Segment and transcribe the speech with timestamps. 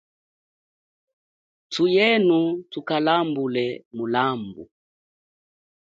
[1.73, 2.39] Thuyenu
[2.71, 3.65] thukalambule
[3.95, 4.63] mulambu.